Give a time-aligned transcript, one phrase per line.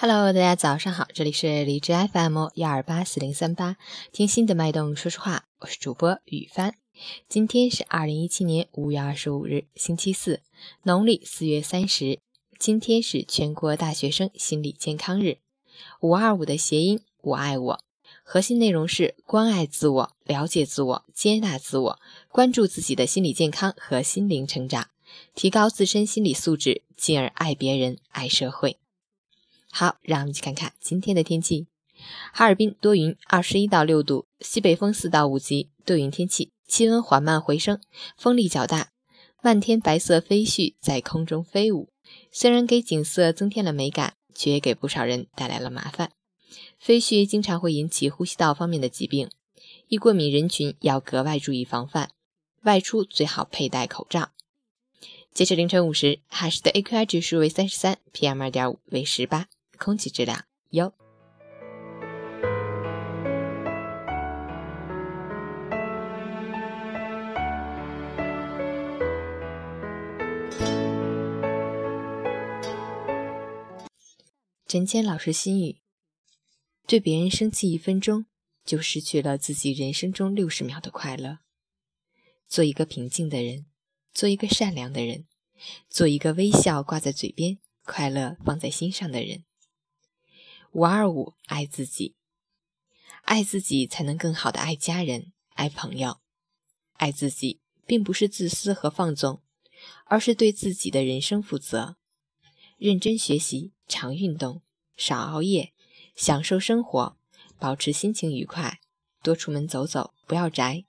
[0.00, 3.76] Hello，大家早上好，这里是荔枝 FM 幺二八四零三八，
[4.12, 6.76] 听心的脉动说说话，我是主播雨帆。
[7.28, 10.40] 今天是二零一七年五月二十五日，星期四，
[10.84, 12.20] 农历四月三十。
[12.60, 15.38] 今天是全国大学生心理健康日。
[15.98, 17.80] 五二五的谐音“我爱我”，
[18.22, 24.90] 核心内容是关爱自我、了解自我、接纳自我，关注自己的心理健康和心灵成长，
[25.34, 28.78] 提高自身心理素质，进而爱别人、爱社会。
[29.70, 31.66] 好，让我们去看看今天的天气。
[32.32, 37.80] 哈尔滨多云，二十一到六度，西北风四到五级，多云天气，气温缓慢回升，
[38.16, 38.90] 风力较大，
[39.42, 41.88] 漫天白色飞絮在空中飞舞。
[42.30, 46.12] 虽然给景色增添了美感，却也给不少人带来了麻烦。
[46.78, 49.28] 飞絮经常会引起呼吸道方面的疾病，
[49.88, 52.10] 易过敏人群要格外注意防范，
[52.62, 54.30] 外出最好佩戴口罩。
[55.34, 59.48] 截至凌晨五时，哈市的 AQI 指数为三十三，PM 二点五为十八。
[59.78, 60.92] 空气质量优。
[74.66, 75.78] 陈谦老师心语：
[76.86, 78.26] 对别人生气一分钟，
[78.66, 81.38] 就失去了自己人生中六十秒的快乐。
[82.46, 83.64] 做一个平静的人，
[84.12, 85.26] 做一个善良的人，
[85.88, 89.44] 做一个微笑挂在嘴边、快乐放在心上的人。
[90.72, 92.14] 五二五，爱自己，
[93.22, 96.20] 爱自己才能更好的爱家人、爱朋友。
[96.94, 99.40] 爱自己，并不是自私和放纵，
[100.04, 101.96] 而是对自己的人生负责。
[102.76, 104.62] 认真学习，常运动，
[104.96, 105.72] 少熬夜，
[106.14, 107.16] 享受生活，
[107.58, 108.80] 保持心情愉快，
[109.22, 110.84] 多出门走走，不要宅。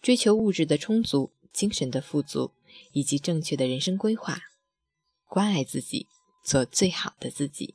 [0.00, 2.52] 追求物质的充足，精神的富足，
[2.92, 4.40] 以及正确的人生规划。
[5.24, 6.06] 关爱自己，
[6.44, 7.74] 做最好的自己。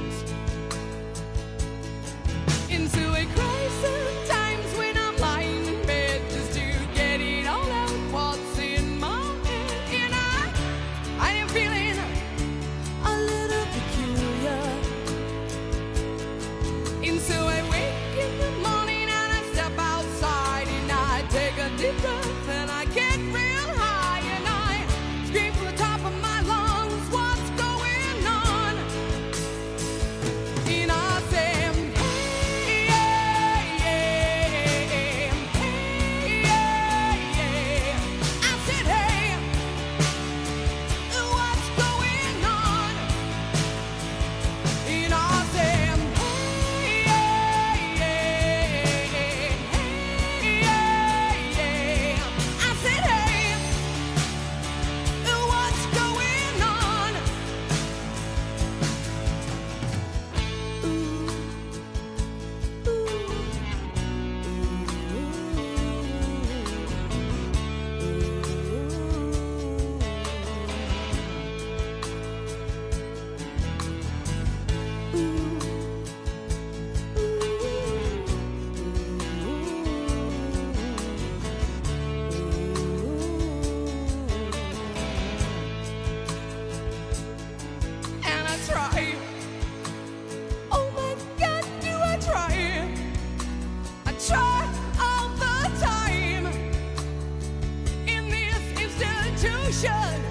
[99.71, 100.30] nation.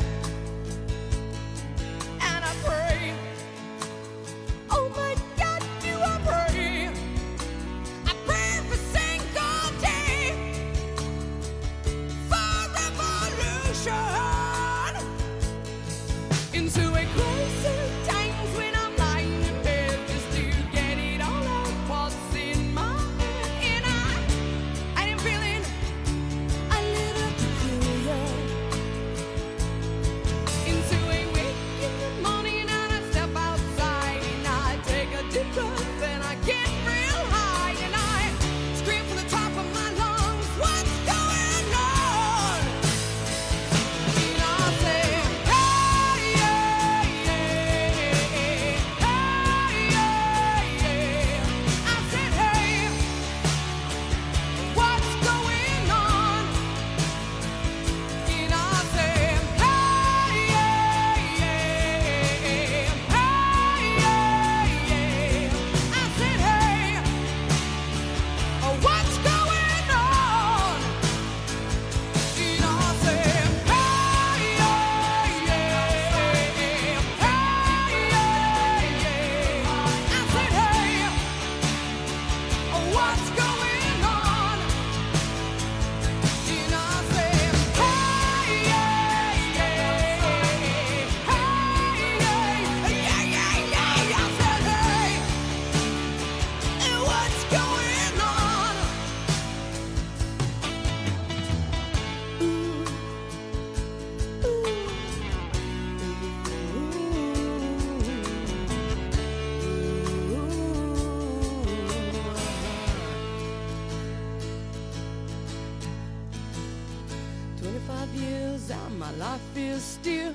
[119.54, 120.34] There's still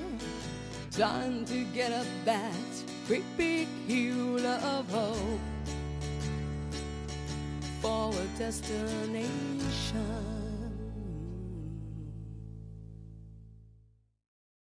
[0.90, 2.52] time to get up that
[3.06, 5.40] great big hill of hope
[7.80, 10.45] for a destination.